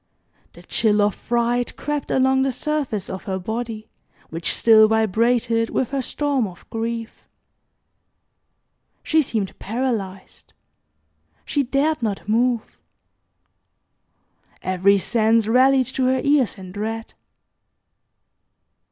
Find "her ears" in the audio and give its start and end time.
16.05-16.57